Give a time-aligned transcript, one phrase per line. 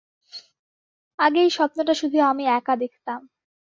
[1.19, 3.19] আগে এই স্বপ্নটা শুধু আমি একা দেখতাম।